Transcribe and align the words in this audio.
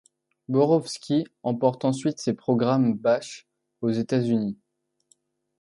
Borovsky 0.47 1.27
emporte 1.43 1.85
ensuite 1.85 2.17
ses 2.19 2.33
programmes 2.33 2.97
Bach 2.97 3.45
aux 3.81 3.91
États-Unis. 3.91 4.57